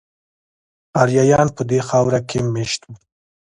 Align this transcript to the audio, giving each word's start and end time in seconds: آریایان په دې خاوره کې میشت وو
آریایان 1.01 1.47
په 1.55 1.61
دې 1.69 1.79
خاوره 1.89 2.19
کې 2.29 2.39
میشت 2.53 2.81
وو 2.85 2.95